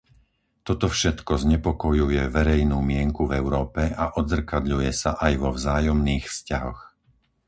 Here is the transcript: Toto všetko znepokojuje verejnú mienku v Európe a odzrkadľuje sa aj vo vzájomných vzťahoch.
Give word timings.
Toto 0.67 0.87
všetko 0.95 1.33
znepokojuje 1.43 2.23
verejnú 2.37 2.77
mienku 2.89 3.21
v 3.29 3.35
Európe 3.41 3.81
a 4.03 4.17
odzrkadľuje 4.21 4.89
sa 5.01 5.11
aj 5.25 5.33
vo 5.41 5.49
vzájomných 5.57 6.25
vzťahoch. 6.31 6.81